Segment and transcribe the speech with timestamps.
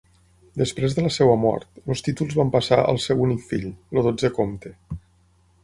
[0.61, 4.35] Després de la seva mort, els títols van passar al seu únic fill, el dotzè
[4.41, 4.77] comte.